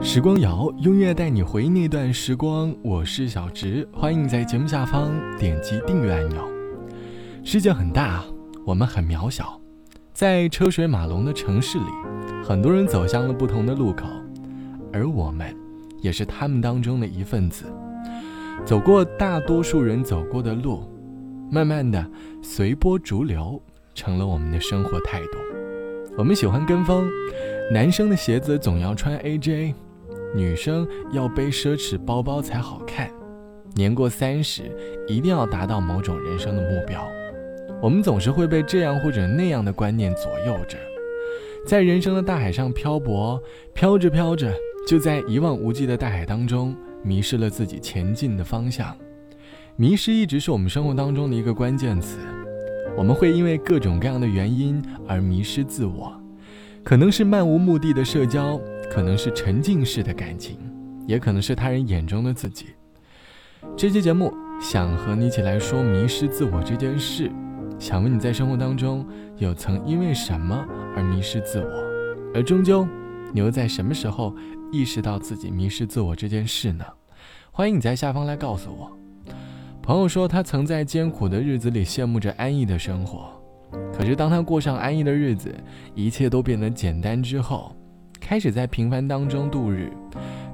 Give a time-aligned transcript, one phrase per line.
[0.00, 2.72] 时光谣，音乐带你回忆那段时光。
[2.82, 6.48] 我是小直，欢迎在节目下方点击订阅按钮。
[7.42, 8.22] 世界很大，
[8.64, 9.60] 我们很渺小，
[10.12, 11.84] 在车水马龙的城市里，
[12.44, 14.06] 很多人走向了不同的路口，
[14.92, 15.52] 而我们
[16.00, 17.64] 也是他们当中的一份子，
[18.64, 20.88] 走过大多数人走过的路，
[21.50, 22.08] 慢慢的
[22.40, 23.60] 随波逐流，
[23.94, 25.38] 成了我们的生活态度。
[26.16, 27.10] 我们喜欢跟风，
[27.70, 29.72] 男生的鞋子总要穿 AJ，
[30.34, 33.10] 女生要背奢侈包包才好看。
[33.74, 34.64] 年过三十，
[35.08, 37.02] 一定要达到某种人生的目标。
[37.82, 40.76] 我们总是会被这样或者那样的观念左右着，
[41.66, 43.42] 在人生的大海上漂泊，
[43.72, 44.52] 飘着飘着，
[44.86, 48.94] 就在一望无际的大海当中迷失了自己前进的方向。
[49.76, 52.18] 迷失一直是我们生活当中的一个关键词。
[52.94, 56.14] 我们会因为各种各样的原因而迷失自我，
[56.84, 60.58] 可能是漫无目的的社交，可能是沉浸式的感情，
[61.06, 62.66] 也可能是他人眼中的自己。
[63.74, 67.32] 这期节目想和你一起来说迷失自我这件事。
[67.78, 69.04] 想问你在生活当中
[69.38, 70.62] 有曾因为什么
[70.94, 71.72] 而迷失自我？
[72.34, 72.86] 而终究，
[73.32, 74.36] 你又在什么时候
[74.70, 76.84] 意识到自己迷失自我这件事呢？
[77.50, 78.92] 欢迎你在下方来告诉我。
[79.80, 83.42] 朋友说，他曾在艰苦的日子里羡慕着安逸的生活，
[83.96, 85.54] 可是当他过上安逸的日子，
[85.94, 87.74] 一切都变得简单之后，
[88.20, 89.92] 开始在平凡当中度日，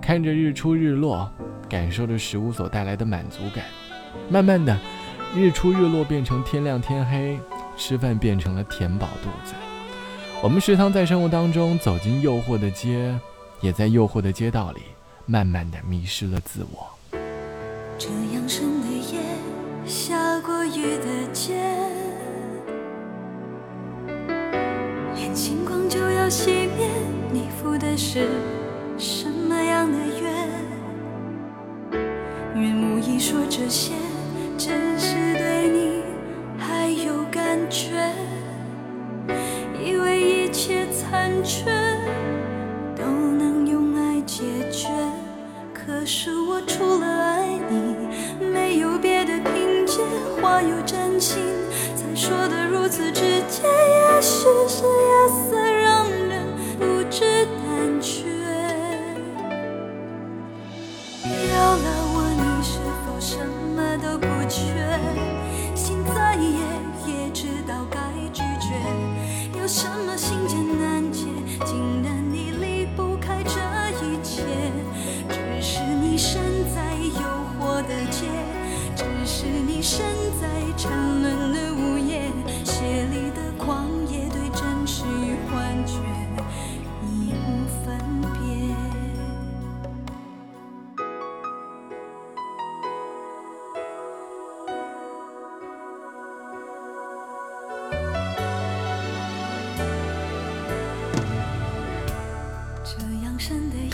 [0.00, 1.30] 看着日出日落，
[1.68, 3.64] 感受着食物所带来的满足感。
[4.28, 4.78] 慢慢的，
[5.34, 7.38] 日出日落变成天亮天黑，
[7.76, 9.54] 吃饭变成了填饱肚子。
[10.42, 13.18] 我们时常在生活当中走进诱惑的街，
[13.60, 14.80] 也在诱惑的街道里，
[15.26, 16.88] 慢慢的迷失了自我。
[17.98, 19.20] 这样深的夜，
[19.86, 21.54] 下过雨的街，
[25.20, 26.88] 眼星光就要熄灭，
[27.30, 28.26] 你赴的是
[28.96, 32.00] 什么样的约？
[32.54, 33.92] 愿无意说这些，
[34.56, 36.02] 只是对你
[36.58, 38.10] 还有感觉，
[39.84, 41.66] 以为一切残缺
[42.96, 44.88] 都能用爱解决，
[45.74, 48.08] 可是我除了爱你。
[48.52, 50.00] 没有别的凭借
[50.40, 51.42] 话又真心，
[52.20, 53.62] 说的如此直接。
[53.62, 55.79] 也许是夜色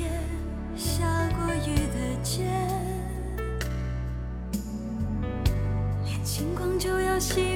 [0.00, 0.10] 天，
[0.78, 1.04] 下
[1.36, 2.44] 过雨的街。
[6.24, 7.49] 星光就要熄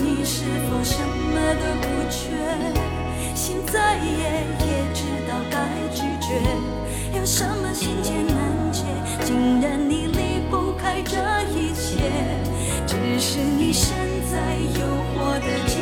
[0.00, 2.30] 你是否什么都不缺？
[3.34, 5.56] 心再也，也知道该
[5.94, 6.28] 拒绝。
[7.18, 8.84] 有什么心结难解，
[9.24, 11.16] 竟然你离不开这
[11.52, 11.98] 一切？
[12.86, 13.94] 只是你身
[14.30, 14.38] 在
[14.78, 15.74] 诱惑的街，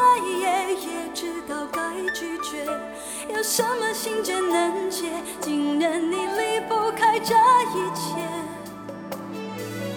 [0.00, 0.40] 现在也
[0.76, 1.78] 也知道该
[2.14, 2.64] 拒绝，
[3.34, 5.10] 有什么心结难解，
[5.42, 8.00] 竟然你离不开这一切。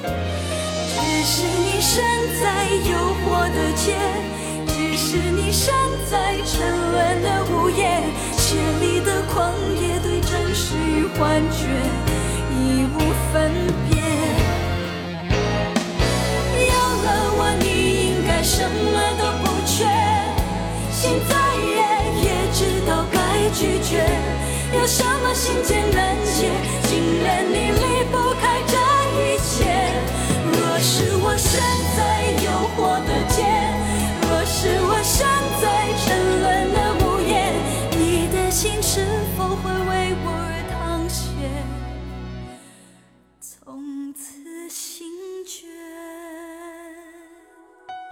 [0.04, 2.04] 只是你身
[2.42, 2.44] 在
[2.92, 2.92] 诱
[3.24, 3.96] 惑的街，
[4.68, 5.74] 只是你身
[6.12, 6.52] 在沉
[6.92, 8.04] 沦的午夜，
[8.34, 11.60] 血里的狂野对真实与幻觉
[12.52, 12.98] 已无
[13.32, 13.34] 分
[13.83, 13.83] 别。
[24.84, 26.52] 有什么心结难解，
[26.90, 28.03] 竟然你离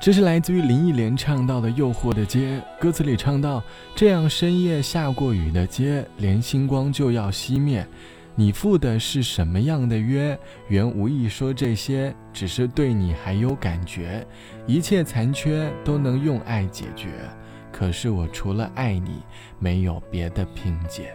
[0.02, 3.62] 这是来自于林忆莲唱到的《诱惑的街》，歌词里唱到
[3.94, 7.86] ：“这样深夜下过雨的街，连星光就要熄灭。
[8.34, 10.36] 你赴的是什么样的约？
[10.70, 14.26] 原无意说这些，只是对你还有感觉。
[14.66, 17.10] 一切残缺都能用爱解决，
[17.72, 19.22] 可是我除了爱你，
[19.60, 21.14] 没有别的拼接。”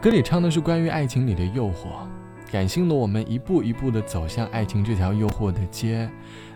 [0.00, 2.08] 歌里唱的是关于爱情里的诱惑，
[2.50, 6.08] 感性的我们一步一步地走向爱情这条诱惑的街。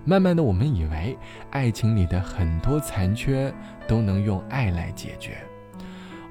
[0.04, 1.16] 慢慢的，我们以为
[1.50, 3.52] 爱情里的很多残缺
[3.86, 5.36] 都能用爱来解决。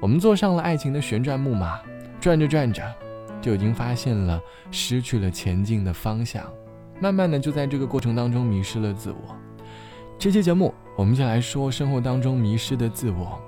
[0.00, 1.78] 我们坐上了爱情的旋转木马，
[2.20, 2.82] 转着转着，
[3.40, 6.44] 就已经发现了失去了前进的方向。
[7.00, 9.36] 慢慢的，就在这个过程当中迷失了自我。
[10.18, 13.40] 这期节目，我们就来说生活当中迷失的自我。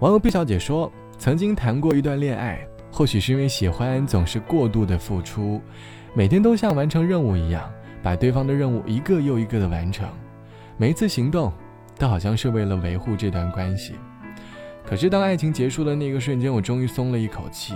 [0.00, 5.60] 网友毕小姐说，曾经谈过一段恋爱，或许是因为喜欢总是过度的付出，
[6.14, 7.68] 每天都像完成任务一样。
[8.00, 10.06] 把对方的任务一个又一个的完成，
[10.76, 11.52] 每一次行动
[11.98, 13.94] 都好像是为了维护这段关系。
[14.86, 17.74] 可是当爱情结束的那个瞬间，我终于松了一口气。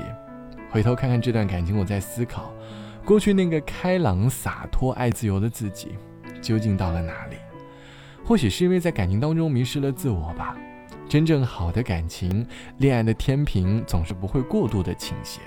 [0.70, 2.52] 回头看看这段感情，我在思考，
[3.04, 5.96] 过去那个开朗洒脱、爱自由的自己，
[6.40, 7.36] 究竟到了哪里？
[8.22, 10.54] 或许是因为在感情当中迷失了自我吧。
[11.08, 12.46] 真正好的感情，
[12.76, 15.40] 恋爱的天平总是不会过度的倾斜，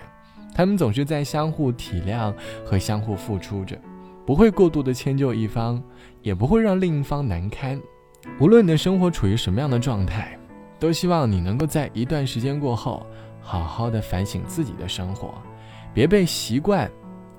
[0.55, 2.33] 他们总是在相互体谅
[2.65, 3.77] 和相互付出着。
[4.25, 5.81] 不会过度的迁就一方，
[6.21, 7.79] 也不会让另一方难堪。
[8.39, 10.37] 无论你的生活处于什么样的状态，
[10.79, 13.05] 都希望你能够在一段时间过后，
[13.39, 15.33] 好好的反省自己的生活，
[15.93, 16.89] 别被习惯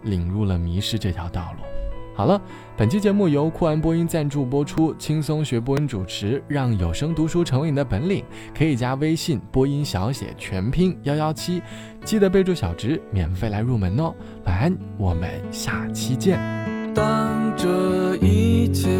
[0.03, 1.82] 领入了迷失这条道路。
[2.15, 2.41] 好了，
[2.77, 8.23] 本期节目由酷玩播音赞助播出，轻松学播音主持，让有声读书成为你的本领。
[8.57, 11.63] 可以加微信播音小写全拼幺幺七，
[12.05, 14.15] 记得备注小直，免费来入门哦。
[14.45, 16.39] 晚安，我们下期见。
[16.95, 18.91] 当这一切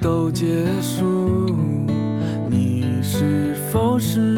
[0.00, 1.52] 都结束，
[2.48, 4.36] 你是否是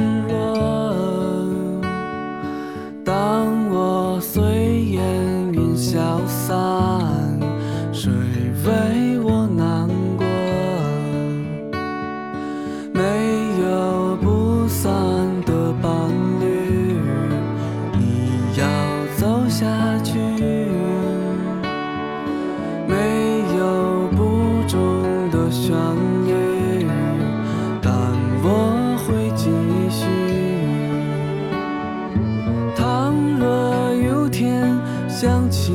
[35.23, 35.73] 想起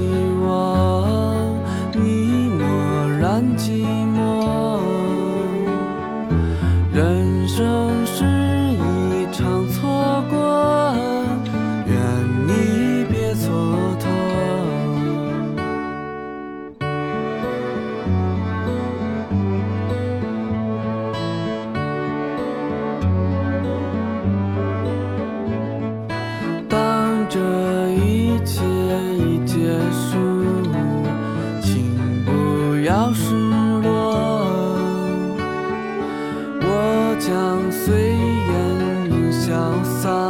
[37.27, 40.26] 像随烟云消散